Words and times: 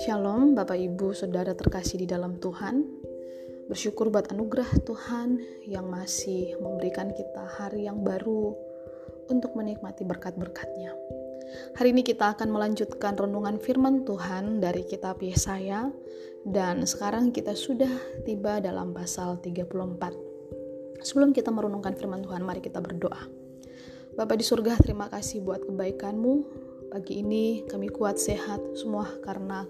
Shalom 0.00 0.56
Bapak 0.56 0.80
Ibu 0.80 1.12
Saudara 1.12 1.52
terkasih 1.52 2.00
di 2.00 2.06
dalam 2.08 2.40
Tuhan 2.40 3.00
Bersyukur 3.70 4.10
buat 4.10 4.26
anugerah 4.34 4.66
Tuhan 4.82 5.38
yang 5.62 5.86
masih 5.86 6.58
memberikan 6.58 7.14
kita 7.14 7.46
hari 7.54 7.86
yang 7.86 8.02
baru 8.02 8.58
untuk 9.30 9.54
menikmati 9.54 10.02
berkat-berkatnya. 10.02 10.90
Hari 11.78 11.94
ini 11.94 12.02
kita 12.02 12.34
akan 12.34 12.50
melanjutkan 12.50 13.14
renungan 13.14 13.62
firman 13.62 14.02
Tuhan 14.02 14.58
dari 14.58 14.82
kitab 14.82 15.22
Yesaya 15.22 15.86
dan 16.42 16.82
sekarang 16.82 17.30
kita 17.30 17.54
sudah 17.54 17.94
tiba 18.26 18.58
dalam 18.58 18.90
pasal 18.90 19.38
34. 19.38 19.70
Sebelum 20.98 21.30
kita 21.30 21.54
merenungkan 21.54 21.94
firman 21.94 22.26
Tuhan, 22.26 22.42
mari 22.42 22.58
kita 22.58 22.82
berdoa. 22.82 23.39
Bapak 24.20 24.36
di 24.36 24.44
surga, 24.44 24.76
terima 24.84 25.08
kasih 25.08 25.40
buat 25.40 25.64
kebaikanmu, 25.64 26.44
Pagi 26.90 27.22
ini 27.22 27.62
kami 27.70 27.86
kuat 27.86 28.18
sehat 28.18 28.58
semua 28.74 29.06
karena 29.22 29.62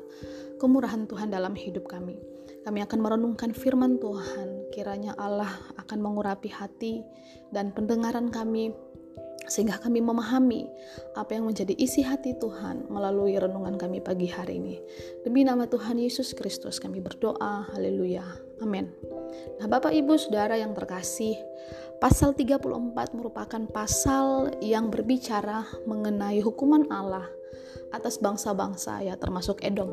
kemurahan 0.56 1.04
Tuhan 1.04 1.28
dalam 1.28 1.52
hidup 1.52 1.84
kami. 1.84 2.16
Kami 2.64 2.80
akan 2.80 2.98
merenungkan 2.98 3.52
firman 3.52 4.00
Tuhan. 4.00 4.72
Kiranya 4.72 5.12
Allah 5.20 5.52
akan 5.76 6.00
mengurapi 6.00 6.48
hati 6.48 7.04
dan 7.52 7.76
pendengaran 7.76 8.32
kami 8.32 8.72
sehingga 9.46 9.76
kami 9.84 10.00
memahami 10.00 10.64
apa 11.12 11.36
yang 11.36 11.44
menjadi 11.44 11.76
isi 11.76 12.00
hati 12.00 12.32
Tuhan 12.40 12.88
melalui 12.88 13.36
renungan 13.36 13.76
kami 13.76 14.00
pagi 14.00 14.32
hari 14.32 14.56
ini. 14.56 14.80
Demi 15.20 15.44
nama 15.44 15.68
Tuhan 15.68 16.00
Yesus 16.00 16.32
Kristus 16.32 16.80
kami 16.80 17.04
berdoa. 17.04 17.68
Haleluya. 17.70 18.49
Amin. 18.60 18.92
Nah, 19.56 19.66
Bapak 19.68 19.92
Ibu 19.92 20.20
Saudara 20.20 20.56
yang 20.56 20.76
terkasih, 20.76 21.36
pasal 21.96 22.36
34 22.36 23.16
merupakan 23.16 23.62
pasal 23.68 24.56
yang 24.60 24.92
berbicara 24.92 25.64
mengenai 25.88 26.44
hukuman 26.44 26.88
Allah 26.92 27.24
atas 27.90 28.20
bangsa-bangsa 28.20 29.04
ya 29.04 29.16
termasuk 29.16 29.64
Edom. 29.64 29.90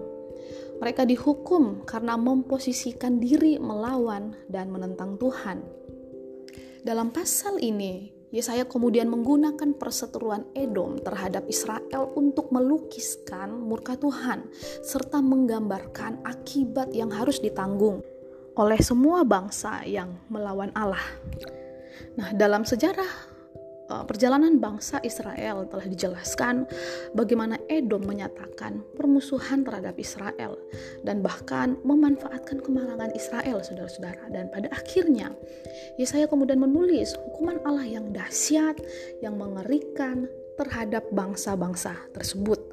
Mereka 0.77 1.09
dihukum 1.09 1.83
karena 1.83 2.13
memposisikan 2.15 3.17
diri 3.17 3.57
melawan 3.57 4.37
dan 4.45 4.69
menentang 4.69 5.17
Tuhan. 5.17 5.65
Dalam 6.85 7.09
pasal 7.09 7.57
ini, 7.59 8.13
Yesaya 8.27 8.67
kemudian 8.67 9.07
menggunakan 9.07 9.79
perseteruan 9.79 10.51
Edom 10.51 10.99
terhadap 10.99 11.47
Israel 11.47 12.11
untuk 12.13 12.51
melukiskan 12.51 13.55
murka 13.55 13.95
Tuhan 13.95 14.51
serta 14.83 15.23
menggambarkan 15.23 16.27
akibat 16.27 16.91
yang 16.91 17.07
harus 17.07 17.39
ditanggung 17.39 18.03
oleh 18.57 18.81
semua 18.81 19.21
bangsa 19.21 19.85
yang 19.85 20.17
melawan 20.33 20.73
Allah. 20.73 21.01
Nah, 22.17 22.33
dalam 22.33 22.65
sejarah 22.65 23.37
uh, 23.93 24.03
perjalanan 24.03 24.57
bangsa 24.57 24.97
Israel 25.05 25.69
telah 25.69 25.85
dijelaskan 25.85 26.65
bagaimana 27.13 27.61
Edom 27.69 28.01
menyatakan 28.03 28.81
permusuhan 28.97 29.61
terhadap 29.61 29.95
Israel 30.01 30.57
dan 31.05 31.21
bahkan 31.21 31.77
memanfaatkan 31.85 32.65
kemalangan 32.65 33.13
Israel, 33.13 33.61
saudara-saudara. 33.61 34.25
Dan 34.33 34.49
pada 34.49 34.73
akhirnya, 34.73 35.31
Yesaya 36.01 36.25
kemudian 36.25 36.57
menulis 36.57 37.13
hukuman 37.29 37.61
Allah 37.61 37.85
yang 37.85 38.09
dahsyat, 38.09 38.81
yang 39.21 39.37
mengerikan 39.37 40.25
terhadap 40.57 41.05
bangsa-bangsa 41.13 41.93
tersebut. 42.17 42.66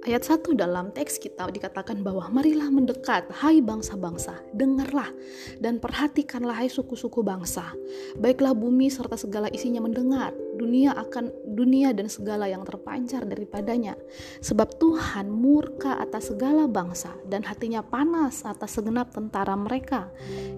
Ayat 0.00 0.24
1 0.24 0.56
dalam 0.56 0.88
teks 0.96 1.20
kita 1.20 1.52
dikatakan 1.52 2.00
bahwa 2.00 2.24
marilah 2.32 2.72
mendekat, 2.72 3.28
hai 3.36 3.60
bangsa-bangsa, 3.60 4.32
dengarlah 4.56 5.12
dan 5.60 5.76
perhatikanlah 5.76 6.56
hai 6.56 6.72
suku-suku 6.72 7.20
bangsa. 7.20 7.76
Baiklah 8.16 8.56
bumi 8.56 8.88
serta 8.88 9.20
segala 9.20 9.52
isinya 9.52 9.84
mendengar, 9.84 10.32
dunia 10.56 10.96
akan 10.96 11.28
dunia 11.52 11.90
dan 11.90 12.06
segala 12.06 12.46
yang 12.46 12.62
terpancar 12.62 13.26
daripadanya. 13.26 13.98
Sebab 14.40 14.78
Tuhan 14.78 15.28
murka 15.28 15.98
atas 15.98 16.30
segala 16.30 16.70
bangsa 16.70 17.12
dan 17.26 17.42
hatinya 17.42 17.82
panas 17.82 18.46
atas 18.46 18.78
segenap 18.78 19.10
tentara 19.10 19.54
mereka. 19.58 20.08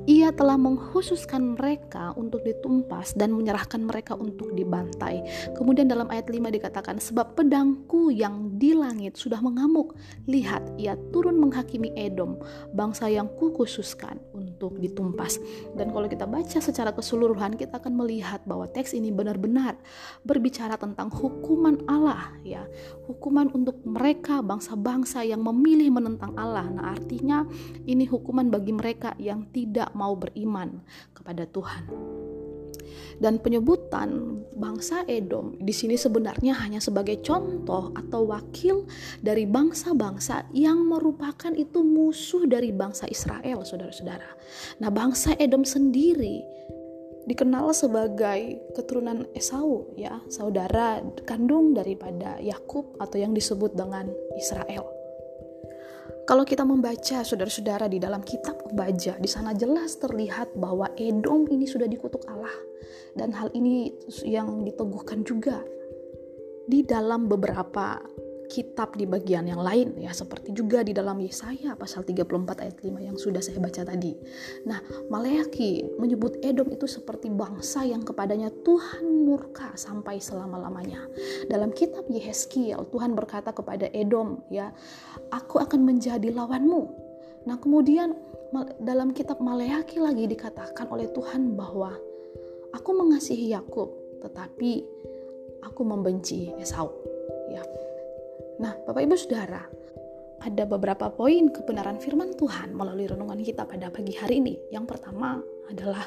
Ia 0.05 0.35
telah 0.35 0.59
menghususkan 0.59 1.55
mereka 1.55 2.11
untuk 2.19 2.43
ditumpas 2.43 3.15
dan 3.15 3.33
menyerahkan 3.33 3.83
mereka 3.83 4.19
untuk 4.19 4.51
dibantai. 4.53 5.23
Kemudian 5.55 5.87
dalam 5.87 6.11
ayat 6.11 6.27
5 6.27 6.51
dikatakan, 6.51 6.99
sebab 6.99 7.39
pedangku 7.39 8.11
yang 8.11 8.59
di 8.59 8.75
langit 8.75 9.15
sudah 9.15 9.39
mengamuk. 9.39 9.95
Lihat, 10.27 10.75
ia 10.79 10.99
turun 11.15 11.39
menghakimi 11.39 11.95
Edom, 11.95 12.39
bangsa 12.75 13.07
yang 13.07 13.31
kukhususkan 13.39 14.19
untuk 14.35 14.79
ditumpas. 14.83 15.39
Dan 15.79 15.95
kalau 15.95 16.11
kita 16.11 16.27
baca 16.27 16.59
secara 16.59 16.91
keseluruhan, 16.91 17.55
kita 17.55 17.79
akan 17.79 17.95
melihat 17.95 18.43
bahwa 18.43 18.67
teks 18.67 18.95
ini 18.99 19.15
benar-benar 19.15 19.79
berbicara 20.27 20.75
tentang 20.83 21.15
hukuman 21.15 21.79
Allah 21.87 22.35
ya. 22.43 22.67
Hukuman 23.07 23.55
untuk 23.55 23.79
mereka 23.87 24.43
bangsa-bangsa 24.43 25.23
yang 25.23 25.47
memilih 25.47 25.95
menentang 25.95 26.35
Allah. 26.35 26.67
Nah 26.67 26.91
artinya 26.91 27.47
ini 27.87 28.03
hukuman 28.11 28.51
bagi 28.51 28.75
mereka 28.75 29.15
yang 29.23 29.47
tidak 29.55 29.95
mau 29.95 30.19
beriman 30.19 30.83
kepada 31.15 31.47
Tuhan. 31.47 31.87
Dan 33.23 33.39
penyebutan 33.39 34.43
bangsa 34.59 35.07
Edom 35.07 35.55
di 35.63 35.71
sini 35.71 35.95
sebenarnya 35.95 36.59
hanya 36.59 36.83
sebagai 36.83 37.23
contoh 37.23 37.95
atau 37.95 38.27
wakil 38.27 38.85
dari 39.23 39.47
bangsa-bangsa 39.47 40.51
yang 40.51 40.83
merupakan 40.91 41.55
itu 41.55 41.87
musuh 41.87 42.45
dari 42.51 42.75
bangsa 42.75 43.07
Israel, 43.07 43.63
saudara-saudara. 43.63 44.27
Nah, 44.83 44.91
bangsa 44.91 45.39
Edom 45.39 45.63
sendiri 45.63 46.43
dikenal 47.27 47.71
sebagai 47.71 48.73
keturunan 48.75 49.27
Esau 49.37 49.95
ya, 49.95 50.19
saudara 50.27 50.99
kandung 51.23 51.75
daripada 51.75 52.39
Yakub 52.43 52.99
atau 52.99 53.17
yang 53.19 53.33
disebut 53.33 53.79
dengan 53.79 54.11
Israel. 54.35 55.03
Kalau 56.23 56.47
kita 56.47 56.63
membaca 56.63 57.27
saudara-saudara 57.27 57.91
di 57.91 57.99
dalam 57.99 58.23
kitab 58.23 58.63
Ubaja, 58.71 59.19
di 59.19 59.27
sana 59.27 59.59
jelas 59.59 59.99
terlihat 59.99 60.55
bahwa 60.55 60.87
Edom 60.95 61.51
ini 61.51 61.67
sudah 61.67 61.91
dikutuk 61.91 62.23
Allah 62.31 62.55
dan 63.19 63.35
hal 63.35 63.51
ini 63.59 63.91
yang 64.23 64.63
diteguhkan 64.63 65.27
juga 65.27 65.67
di 66.63 66.87
dalam 66.87 67.27
beberapa 67.27 67.99
kitab 68.53 69.01
di 69.01 69.09
bagian 69.09 69.49
yang 69.49 69.65
lain 69.65 69.97
ya 69.97 70.13
seperti 70.13 70.53
juga 70.53 70.85
di 70.85 70.93
dalam 70.93 71.17
Yesaya 71.17 71.73
pasal 71.73 72.05
34 72.05 72.29
ayat 72.61 72.77
5 72.85 73.09
yang 73.09 73.17
sudah 73.17 73.41
saya 73.41 73.57
baca 73.57 73.81
tadi. 73.81 74.13
Nah, 74.69 74.77
Maleaki 75.09 75.97
menyebut 75.97 76.37
Edom 76.45 76.69
itu 76.69 76.85
seperti 76.85 77.33
bangsa 77.33 77.89
yang 77.89 78.05
kepadanya 78.05 78.53
Tuhan 78.61 79.25
murka 79.25 79.73
sampai 79.73 80.21
selama-lamanya. 80.21 81.01
Dalam 81.49 81.73
kitab 81.73 82.05
Yehezkiel 82.13 82.93
Tuhan 82.93 83.17
berkata 83.17 83.57
kepada 83.57 83.89
Edom 83.97 84.45
ya, 84.53 84.69
aku 85.33 85.57
akan 85.57 85.89
menjadi 85.89 86.29
lawanmu. 86.29 86.83
Nah, 87.49 87.57
kemudian 87.57 88.13
dalam 88.85 89.17
kitab 89.17 89.41
Maleaki 89.41 89.97
lagi 89.97 90.29
dikatakan 90.29 90.93
oleh 90.93 91.09
Tuhan 91.17 91.57
bahwa 91.57 91.97
aku 92.77 92.91
mengasihi 92.93 93.57
Yakub 93.57 93.97
tetapi 94.21 94.85
aku 95.65 95.81
membenci 95.89 96.53
Esau. 96.61 97.12
Nah, 98.63 98.79
Bapak 98.87 99.03
Ibu 99.03 99.19
Saudara, 99.19 99.67
ada 100.39 100.65
beberapa 100.71 101.11
poin 101.11 101.51
kebenaran 101.51 101.99
firman 101.99 102.31
Tuhan 102.39 102.71
melalui 102.71 103.11
renungan 103.11 103.43
kita 103.43 103.67
pada 103.67 103.91
pagi 103.91 104.15
hari 104.15 104.39
ini. 104.39 104.55
Yang 104.71 104.95
pertama 104.95 105.43
adalah 105.67 106.07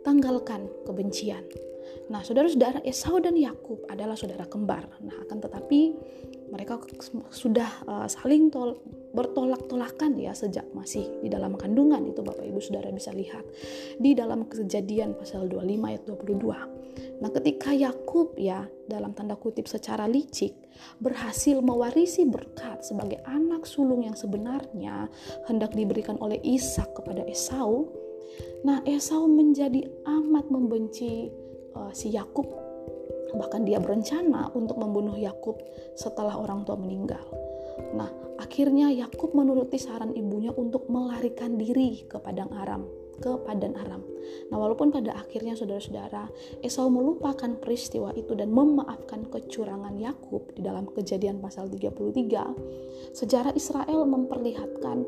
tanggalkan 0.00 0.64
kebencian. 0.88 1.44
Nah, 2.08 2.24
saudara-saudara 2.24 2.80
Esau 2.88 3.20
dan 3.20 3.36
Yakub 3.36 3.84
adalah 3.92 4.16
saudara 4.16 4.48
kembar. 4.48 4.88
Nah, 5.04 5.20
akan 5.28 5.44
tetapi 5.44 5.80
mereka 6.48 6.80
sudah 7.28 7.68
uh, 7.84 8.08
saling 8.08 8.48
tol 8.48 8.80
bertolak-tolakan 9.12 10.20
ya 10.20 10.36
sejak 10.36 10.68
masih 10.76 11.08
di 11.24 11.32
dalam 11.32 11.56
kandungan 11.56 12.04
itu 12.04 12.20
Bapak 12.20 12.44
Ibu 12.44 12.60
Saudara 12.60 12.92
bisa 12.92 13.12
lihat 13.12 13.44
di 13.96 14.12
dalam 14.12 14.44
kejadian 14.44 15.16
pasal 15.16 15.48
25 15.48 15.88
ayat 15.88 16.02
22. 16.04 16.78
Nah, 17.18 17.30
ketika 17.34 17.74
Yakub 17.74 18.38
ya 18.38 18.66
dalam 18.86 19.14
tanda 19.14 19.34
kutip 19.34 19.66
secara 19.66 20.06
licik 20.06 20.54
berhasil 21.02 21.58
mewarisi 21.58 22.26
berkat 22.28 22.86
sebagai 22.86 23.18
anak 23.26 23.66
sulung 23.66 24.06
yang 24.06 24.14
sebenarnya 24.14 25.10
hendak 25.50 25.74
diberikan 25.74 26.14
oleh 26.22 26.38
Ishak 26.42 26.94
kepada 26.94 27.26
Esau, 27.26 27.90
nah 28.62 28.82
Esau 28.86 29.26
menjadi 29.26 29.82
amat 30.06 30.46
membenci 30.52 31.26
uh, 31.74 31.90
si 31.90 32.14
Yakub 32.14 32.67
bahkan 33.36 33.64
dia 33.66 33.82
berencana 33.82 34.52
untuk 34.56 34.80
membunuh 34.80 35.16
Yakub 35.16 35.60
setelah 35.98 36.36
orang 36.38 36.64
tua 36.64 36.78
meninggal. 36.78 37.24
Nah, 37.94 38.10
akhirnya 38.40 38.90
Yakub 38.90 39.32
menuruti 39.32 39.78
saran 39.78 40.14
ibunya 40.14 40.52
untuk 40.54 40.90
melarikan 40.90 41.56
diri 41.56 42.04
ke 42.04 42.18
padang 42.18 42.50
Aram, 42.54 42.84
ke 43.18 43.30
padan 43.46 43.74
Aram. 43.78 44.02
Nah, 44.52 44.56
walaupun 44.60 44.92
pada 44.92 45.16
akhirnya 45.16 45.56
saudara-saudara 45.56 46.28
Esau 46.60 46.90
melupakan 46.92 47.48
peristiwa 47.58 48.12
itu 48.12 48.34
dan 48.36 48.52
memaafkan 48.52 49.26
kecurangan 49.30 49.96
Yakub 49.96 50.52
di 50.52 50.60
dalam 50.60 50.90
Kejadian 50.90 51.40
pasal 51.40 51.70
33, 51.70 53.14
sejarah 53.14 53.52
Israel 53.56 54.04
memperlihatkan 54.04 55.06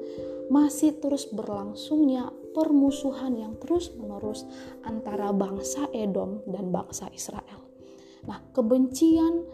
masih 0.50 0.99
terus 0.99 1.31
berlangsungnya 1.31 2.34
permusuhan 2.50 3.38
yang 3.38 3.55
terus-menerus 3.62 4.43
antara 4.82 5.31
bangsa 5.31 5.87
Edom 5.94 6.43
dan 6.50 6.75
bangsa 6.75 7.06
Israel. 7.14 7.59
Nah, 8.28 8.38
kebencian 8.52 9.49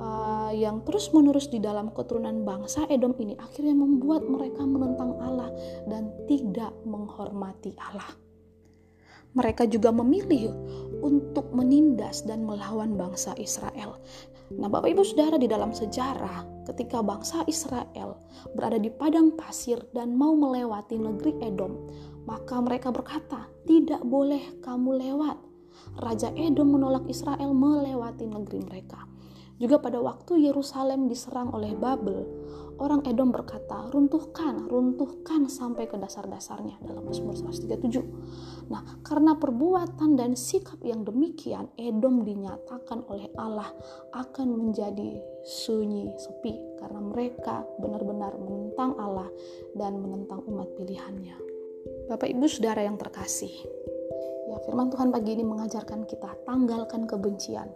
uh, 0.00 0.52
yang 0.54 0.80
terus-menerus 0.86 1.52
di 1.52 1.60
dalam 1.60 1.92
keturunan 1.92 2.46
bangsa 2.46 2.88
Edom 2.88 3.12
ini 3.20 3.36
akhirnya 3.36 3.76
membuat 3.76 4.24
mereka 4.24 4.64
menentang 4.64 5.18
Allah 5.20 5.52
dan 5.84 6.12
tidak 6.24 6.72
menghormati 6.88 7.76
Allah. 7.76 8.08
Mereka 9.36 9.68
juga 9.68 9.92
memilih 9.92 10.48
untuk 11.04 11.52
menindas 11.52 12.24
dan 12.24 12.48
melawan 12.48 12.96
bangsa 12.96 13.36
Israel. 13.36 14.00
Nah, 14.56 14.72
Bapak 14.72 14.88
Ibu 14.88 15.04
Saudara, 15.04 15.36
di 15.36 15.44
dalam 15.44 15.76
sejarah, 15.76 16.64
ketika 16.64 17.04
bangsa 17.04 17.44
Israel 17.44 18.24
berada 18.56 18.80
di 18.80 18.88
padang 18.88 19.36
pasir 19.36 19.76
dan 19.92 20.16
mau 20.16 20.32
melewati 20.32 20.96
negeri 20.96 21.36
Edom, 21.44 21.76
maka 22.24 22.56
mereka 22.64 22.88
berkata, 22.88 23.44
"Tidak 23.68 24.00
boleh 24.08 24.64
kamu 24.64 24.96
lewat." 24.96 25.47
Raja 25.98 26.30
Edom 26.34 26.74
menolak 26.78 27.04
Israel 27.10 27.52
melewati 27.52 28.24
negeri 28.28 28.60
mereka. 28.62 29.08
Juga 29.58 29.82
pada 29.82 29.98
waktu 29.98 30.38
Yerusalem 30.46 31.10
diserang 31.10 31.50
oleh 31.50 31.74
Babel, 31.74 32.22
orang 32.78 33.02
Edom 33.02 33.34
berkata, 33.34 33.90
runtuhkan, 33.90 34.70
runtuhkan 34.70 35.50
sampai 35.50 35.90
ke 35.90 35.98
dasar-dasarnya 35.98 36.78
dalam 36.78 37.02
Mazmur 37.02 37.34
137. 37.34 38.70
Nah, 38.70 39.02
karena 39.02 39.34
perbuatan 39.34 40.14
dan 40.14 40.38
sikap 40.38 40.78
yang 40.86 41.02
demikian, 41.02 41.66
Edom 41.74 42.22
dinyatakan 42.22 43.02
oleh 43.10 43.26
Allah 43.34 43.66
akan 44.14 44.46
menjadi 44.54 45.18
sunyi, 45.42 46.06
sepi, 46.14 46.54
karena 46.78 47.02
mereka 47.02 47.66
benar-benar 47.82 48.38
menentang 48.38 48.94
Allah 48.94 49.26
dan 49.74 49.98
menentang 49.98 50.46
umat 50.46 50.70
pilihannya. 50.78 51.34
Bapak 52.06 52.30
Ibu 52.30 52.46
Saudara 52.46 52.86
yang 52.86 52.94
terkasih, 52.94 53.52
Ya, 54.48 54.56
firman 54.64 54.88
Tuhan 54.88 55.12
pagi 55.12 55.36
ini 55.36 55.44
mengajarkan 55.44 56.08
kita 56.08 56.48
tanggalkan 56.48 57.04
kebencian. 57.04 57.68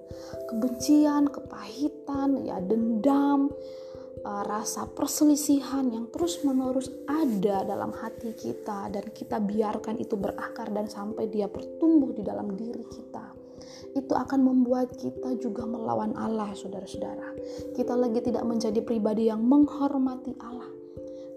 Kebencian, 0.48 1.28
kepahitan, 1.28 2.48
ya 2.48 2.64
dendam, 2.64 3.52
uh, 4.24 4.42
rasa 4.48 4.88
perselisihan 4.88 5.92
yang 5.92 6.08
terus-menerus 6.08 6.88
ada 7.04 7.68
dalam 7.68 7.92
hati 7.92 8.32
kita 8.32 8.88
dan 8.88 9.04
kita 9.12 9.36
biarkan 9.36 10.00
itu 10.00 10.16
berakar 10.16 10.72
dan 10.72 10.88
sampai 10.88 11.28
dia 11.28 11.44
bertumbuh 11.44 12.16
di 12.16 12.24
dalam 12.24 12.56
diri 12.56 12.88
kita. 12.88 13.36
Itu 13.92 14.16
akan 14.16 14.40
membuat 14.40 14.96
kita 14.96 15.36
juga 15.36 15.68
melawan 15.68 16.16
Allah, 16.16 16.56
saudara-saudara. 16.56 17.36
Kita 17.76 17.92
lagi 18.00 18.24
tidak 18.24 18.48
menjadi 18.48 18.80
pribadi 18.80 19.28
yang 19.28 19.44
menghormati 19.44 20.32
Allah. 20.40 20.72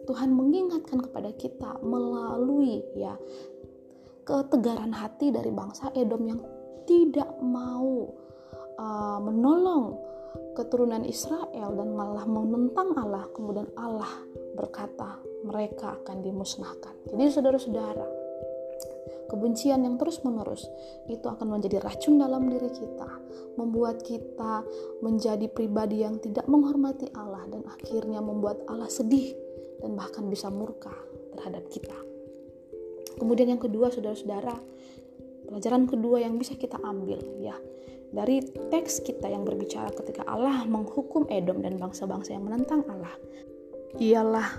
Tuhan 0.05 0.37
mengingatkan 0.37 1.01
kepada 1.01 1.33
kita 1.33 1.81
melalui 1.81 2.85
ya 2.93 3.17
ketegaran 4.25 4.91
hati 4.91 5.29
dari 5.29 5.53
bangsa 5.53 5.93
Edom 5.93 6.25
yang 6.25 6.41
tidak 6.89 7.29
mau 7.39 8.09
uh, 8.81 9.19
menolong 9.21 10.01
keturunan 10.57 11.05
Israel 11.05 11.71
dan 11.77 11.93
malah 11.93 12.25
menentang 12.27 12.97
Allah. 12.97 13.29
Kemudian 13.31 13.69
Allah 13.77 14.09
berkata, 14.57 15.21
mereka 15.45 16.01
akan 16.01 16.25
dimusnahkan. 16.25 16.93
Jadi 17.11 17.23
saudara-saudara, 17.31 18.07
kebencian 19.29 19.83
yang 19.83 19.95
terus-menerus 19.99 20.65
itu 21.11 21.25
akan 21.25 21.59
menjadi 21.59 21.83
racun 21.83 22.17
dalam 22.17 22.49
diri 22.49 22.71
kita, 22.71 23.09
membuat 23.59 24.01
kita 24.01 24.65
menjadi 25.05 25.45
pribadi 25.51 26.01
yang 26.01 26.17
tidak 26.17 26.49
menghormati 26.49 27.11
Allah 27.13 27.45
dan 27.51 27.61
akhirnya 27.67 28.23
membuat 28.23 28.63
Allah 28.65 28.89
sedih 28.89 29.35
dan 29.83 29.93
bahkan 29.93 30.25
bisa 30.31 30.49
murka 30.49 30.93
terhadap 31.35 31.67
kita. 31.67 32.14
Kemudian 33.15 33.55
yang 33.55 33.61
kedua, 33.61 33.91
saudara-saudara, 33.91 34.55
pelajaran 35.47 35.85
kedua 35.87 36.19
yang 36.23 36.35
bisa 36.35 36.57
kita 36.57 36.81
ambil 36.81 37.21
ya 37.39 37.55
dari 38.15 38.39
teks 38.71 39.03
kita 39.03 39.27
yang 39.27 39.43
berbicara 39.43 39.91
ketika 39.91 40.23
Allah 40.23 40.63
menghukum 40.63 41.27
Edom 41.27 41.59
dan 41.59 41.75
bangsa-bangsa 41.75 42.31
yang 42.31 42.47
menentang 42.47 42.87
Allah 42.87 43.13
ialah 43.99 44.55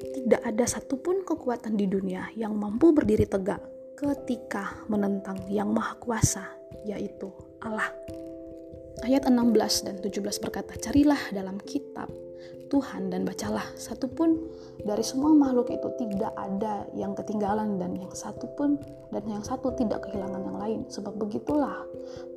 tidak 0.00 0.40
ada 0.42 0.64
satupun 0.66 1.22
kekuatan 1.22 1.78
di 1.78 1.86
dunia 1.86 2.30
yang 2.34 2.56
mampu 2.56 2.90
berdiri 2.90 3.26
tegak 3.30 3.62
ketika 3.94 4.80
menentang 4.88 5.38
yang 5.46 5.70
maha 5.70 5.94
kuasa 6.00 6.44
yaitu 6.88 7.28
Allah. 7.60 7.92
Ayat 9.00 9.24
16 9.24 9.86
dan 9.86 9.96
17 10.04 10.44
berkata, 10.44 10.76
Carilah 10.76 11.20
dalam 11.32 11.56
kitab 11.64 12.12
Tuhan 12.70 13.10
dan 13.10 13.26
bacalah. 13.26 13.66
Satupun 13.74 14.38
dari 14.86 15.02
semua 15.02 15.34
makhluk 15.34 15.74
itu 15.74 15.90
tidak 15.98 16.30
ada 16.38 16.86
yang 16.94 17.18
ketinggalan 17.18 17.82
dan 17.82 17.98
yang 17.98 18.14
satu 18.14 18.46
pun 18.54 18.78
dan 19.10 19.26
yang 19.26 19.42
satu 19.42 19.74
tidak 19.74 20.06
kehilangan 20.06 20.38
yang 20.38 20.58
lain. 20.58 20.80
Sebab 20.86 21.18
begitulah 21.18 21.82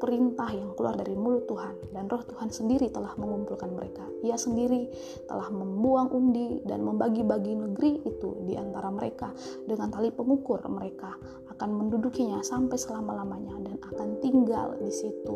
perintah 0.02 0.50
yang 0.50 0.74
keluar 0.74 0.98
dari 0.98 1.14
mulut 1.14 1.46
Tuhan 1.46 1.94
dan 1.94 2.10
roh 2.10 2.26
Tuhan 2.26 2.50
sendiri 2.50 2.90
telah 2.90 3.14
mengumpulkan 3.14 3.70
mereka. 3.78 4.04
Ia 4.26 4.34
sendiri 4.34 4.90
telah 5.30 5.54
membuang 5.54 6.10
undi 6.10 6.66
dan 6.66 6.82
membagi-bagi 6.82 7.54
negeri 7.54 8.02
itu 8.02 8.42
di 8.50 8.58
antara 8.58 8.90
mereka. 8.90 9.30
Dengan 9.70 9.94
tali 9.94 10.10
pengukur 10.10 10.66
mereka 10.66 11.14
akan 11.54 11.70
mendudukinya 11.78 12.42
sampai 12.42 12.76
selama-lamanya 12.76 13.56
dan 13.62 13.78
akan 13.94 14.18
tinggal 14.18 14.74
di 14.82 14.90
situ 14.90 15.36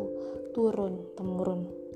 turun 0.50 1.14
temurun 1.14 1.87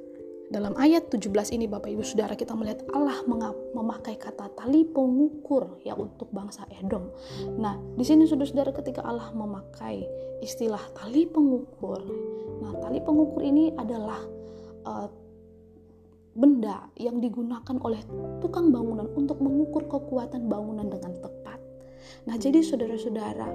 dalam 0.52 0.76
ayat 0.76 1.08
17 1.08 1.56
ini 1.56 1.64
Bapak 1.64 1.88
Ibu 1.88 2.04
Saudara 2.04 2.37
kita 2.37 2.52
melihat 2.52 2.84
Allah 2.93 3.25
memakai 3.72 4.20
kata 4.20 4.52
tali 4.52 4.84
pengukur 4.84 5.81
ya 5.81 5.96
untuk 5.96 6.28
bangsa 6.28 6.69
Edom. 6.76 7.08
Nah, 7.56 7.81
di 7.96 8.04
sini 8.04 8.28
Saudara-saudara 8.28 8.76
ketika 8.76 9.00
Allah 9.00 9.32
memakai 9.32 10.04
istilah 10.44 10.84
tali 10.93 11.25
pengukur. 11.25 12.04
Nah, 12.60 12.76
tali 12.84 13.00
pengukur 13.00 13.40
ini 13.40 13.72
adalah 13.81 14.20
uh, 14.84 15.08
benda 16.37 16.84
yang 17.00 17.16
digunakan 17.16 17.76
oleh 17.81 18.04
tukang 18.44 18.69
bangunan 18.69 19.08
untuk 19.16 19.40
mengukur 19.40 19.88
kekuatan 19.88 20.52
bangunan 20.52 20.84
dengan 20.93 21.16
tepat. 21.16 21.58
Nah, 22.28 22.37
jadi 22.37 22.60
saudara-saudara, 22.60 23.49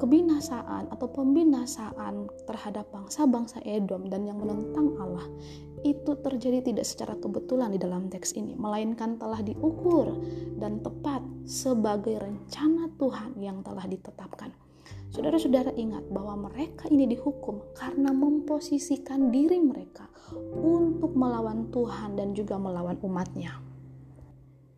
kebinasaan 0.00 0.88
atau 0.88 1.06
pembinasaan 1.12 2.26
terhadap 2.48 2.88
bangsa-bangsa 2.88 3.60
Edom 3.68 4.08
dan 4.08 4.24
yang 4.24 4.40
menentang 4.40 4.96
Allah 4.96 5.28
itu 5.84 6.12
terjadi 6.20 6.60
tidak 6.64 6.84
secara 6.84 7.16
kebetulan 7.16 7.72
di 7.72 7.80
dalam 7.80 8.08
teks 8.08 8.36
ini, 8.36 8.52
melainkan 8.56 9.16
telah 9.16 9.40
diukur 9.40 10.12
dan 10.60 10.80
tepat 10.80 11.24
sebagai 11.44 12.20
rencana 12.20 12.88
Tuhan 13.00 13.36
yang 13.40 13.64
telah 13.64 13.84
ditetapkan. 13.88 14.52
Saudara-saudara 15.10 15.74
ingat 15.74 16.06
bahwa 16.12 16.50
mereka 16.50 16.86
ini 16.86 17.08
dihukum 17.10 17.74
karena 17.74 18.14
memposisikan 18.14 19.34
diri 19.34 19.58
mereka 19.58 20.06
untuk 20.54 21.18
melawan 21.18 21.66
Tuhan 21.74 22.14
dan 22.14 22.30
juga 22.36 22.54
melawan 22.60 22.94
umatnya. 23.02 23.69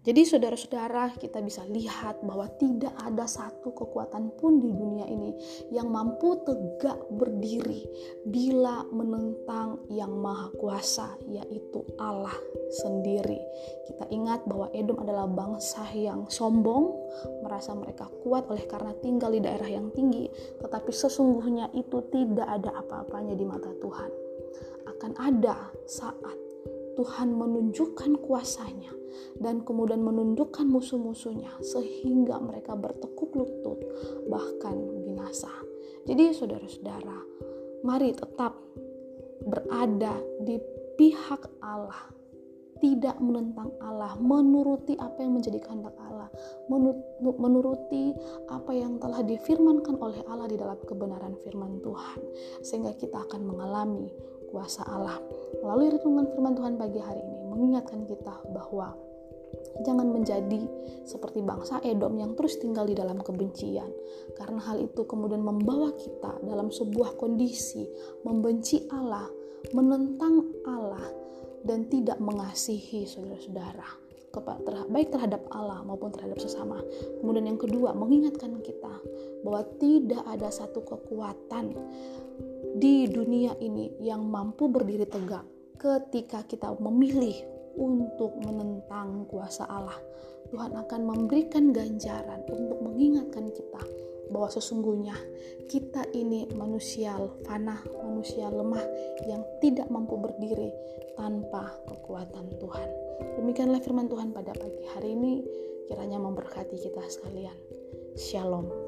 Jadi 0.02 0.26
saudara-saudara 0.26 1.14
kita 1.14 1.38
bisa 1.38 1.62
lihat 1.70 2.26
bahwa 2.26 2.50
tidak 2.58 2.90
ada 3.06 3.22
satu 3.22 3.70
kekuatan 3.70 4.34
pun 4.34 4.58
di 4.58 4.74
dunia 4.74 5.06
ini 5.06 5.30
yang 5.70 5.94
mampu 5.94 6.42
tegak 6.42 6.98
berdiri 7.14 7.86
bila 8.26 8.82
menentang 8.90 9.78
yang 9.86 10.10
maha 10.18 10.50
kuasa 10.58 11.14
yaitu 11.30 11.86
Allah 12.02 12.34
sendiri. 12.82 13.38
Kita 13.86 14.10
ingat 14.10 14.42
bahwa 14.42 14.74
Edom 14.74 14.98
adalah 14.98 15.30
bangsa 15.30 15.86
yang 15.94 16.26
sombong, 16.26 16.98
merasa 17.46 17.70
mereka 17.70 18.10
kuat 18.26 18.50
oleh 18.50 18.66
karena 18.66 18.98
tinggal 18.98 19.30
di 19.30 19.38
daerah 19.38 19.70
yang 19.70 19.94
tinggi, 19.94 20.26
tetapi 20.58 20.90
sesungguhnya 20.90 21.70
itu 21.78 22.02
tidak 22.10 22.50
ada 22.50 22.74
apa-apanya 22.74 23.38
di 23.38 23.46
mata 23.46 23.70
Tuhan. 23.78 24.10
Akan 24.98 25.14
ada 25.14 25.70
saat 25.86 26.41
Tuhan 26.92 27.32
menunjukkan 27.32 28.20
kuasanya 28.20 28.92
dan 29.40 29.64
kemudian 29.64 30.00
menundukkan 30.00 30.64
musuh-musuhnya 30.68 31.60
sehingga 31.64 32.40
mereka 32.40 32.76
bertekuk 32.76 33.32
lutut 33.36 33.80
bahkan 34.28 34.76
binasa. 35.04 35.50
Jadi 36.04 36.34
saudara-saudara, 36.34 37.18
mari 37.86 38.12
tetap 38.12 38.58
berada 39.46 40.18
di 40.42 40.58
pihak 40.98 41.48
Allah 41.62 42.10
tidak 42.82 43.14
menentang 43.22 43.70
Allah, 43.78 44.18
menuruti 44.18 44.98
apa 44.98 45.22
yang 45.22 45.38
menjadi 45.38 45.62
kehendak 45.62 45.94
Allah, 46.02 46.26
menuruti 47.38 48.10
apa 48.50 48.74
yang 48.74 48.98
telah 48.98 49.22
difirmankan 49.22 50.02
oleh 50.02 50.18
Allah 50.26 50.50
di 50.50 50.58
dalam 50.58 50.74
kebenaran 50.82 51.38
firman 51.46 51.78
Tuhan, 51.78 52.18
sehingga 52.66 52.90
kita 52.98 53.22
akan 53.30 53.46
mengalami 53.46 54.10
kuasa 54.52 54.84
Allah. 54.84 55.16
Melalui 55.64 55.96
renungan 55.96 56.28
firman 56.28 56.52
Tuhan 56.52 56.76
pagi 56.76 57.00
hari 57.00 57.24
ini 57.24 57.48
mengingatkan 57.48 58.04
kita 58.04 58.36
bahwa 58.52 58.92
Jangan 59.82 60.14
menjadi 60.14 60.62
seperti 61.04 61.42
bangsa 61.42 61.80
Edom 61.82 62.14
yang 62.20 62.36
terus 62.36 62.60
tinggal 62.60 62.86
di 62.86 62.94
dalam 62.94 63.18
kebencian, 63.24 63.88
karena 64.36 64.60
hal 64.62 64.78
itu 64.84 65.02
kemudian 65.08 65.42
membawa 65.42 65.90
kita 65.96 66.38
dalam 66.44 66.68
sebuah 66.68 67.16
kondisi 67.16 67.88
membenci 68.22 68.84
Allah, 68.92 69.26
menentang 69.72 70.44
Allah, 70.68 71.04
dan 71.66 71.88
tidak 71.88 72.20
mengasihi 72.20 73.08
saudara-saudara. 73.08 74.00
baik 74.88 75.12
terhadap 75.12 75.44
Allah 75.52 75.84
maupun 75.84 76.08
terhadap 76.08 76.40
sesama. 76.40 76.80
Kemudian 77.20 77.52
yang 77.52 77.60
kedua, 77.60 77.92
mengingatkan 77.92 78.64
kita 78.64 78.96
bahwa 79.44 79.60
tidak 79.76 80.24
ada 80.24 80.48
satu 80.48 80.80
kekuatan 80.80 81.76
di 82.78 83.10
dunia 83.10 83.58
ini 83.58 83.98
yang 83.98 84.26
mampu 84.26 84.70
berdiri 84.70 85.04
tegak 85.06 85.44
ketika 85.76 86.46
kita 86.46 86.70
memilih 86.78 87.34
untuk 87.74 88.38
menentang 88.38 89.26
kuasa 89.26 89.66
Allah. 89.66 89.98
Tuhan 90.52 90.76
akan 90.76 91.00
memberikan 91.08 91.72
ganjaran 91.72 92.44
untuk 92.52 92.78
mengingatkan 92.84 93.48
kita 93.50 93.82
bahwa 94.28 94.48
sesungguhnya 94.52 95.16
kita 95.68 96.04
ini 96.12 96.48
manusia 96.52 97.16
fana, 97.44 97.80
manusia 98.04 98.52
lemah 98.52 98.84
yang 99.28 99.40
tidak 99.60 99.88
mampu 99.88 100.16
berdiri 100.20 100.72
tanpa 101.16 101.72
kekuatan 101.88 102.52
Tuhan. 102.60 102.88
Demikianlah 103.40 103.80
firman 103.80 104.08
Tuhan 104.08 104.32
pada 104.32 104.52
pagi 104.56 104.84
hari 104.96 105.16
ini, 105.16 105.44
kiranya 105.88 106.20
memberkati 106.20 106.76
kita 106.80 107.04
sekalian. 107.08 107.56
Shalom. 108.16 108.81